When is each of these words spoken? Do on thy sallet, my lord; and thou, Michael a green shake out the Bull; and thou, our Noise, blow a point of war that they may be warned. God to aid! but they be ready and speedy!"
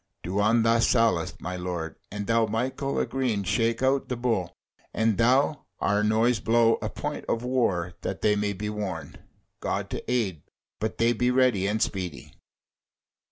Do 0.23 0.39
on 0.39 0.63
thy 0.63 0.79
sallet, 0.79 1.35
my 1.39 1.55
lord; 1.55 1.95
and 2.09 2.25
thou, 2.25 2.47
Michael 2.47 2.97
a 2.97 3.05
green 3.05 3.43
shake 3.43 3.83
out 3.83 4.09
the 4.09 4.15
Bull; 4.17 4.57
and 4.95 5.15
thou, 5.19 5.65
our 5.77 6.03
Noise, 6.03 6.39
blow 6.39 6.79
a 6.81 6.89
point 6.89 7.23
of 7.29 7.43
war 7.43 7.93
that 8.01 8.23
they 8.23 8.35
may 8.35 8.53
be 8.53 8.67
warned. 8.67 9.19
God 9.59 9.91
to 9.91 10.11
aid! 10.11 10.41
but 10.79 10.97
they 10.97 11.13
be 11.13 11.29
ready 11.29 11.67
and 11.67 11.79
speedy!" 11.83 12.33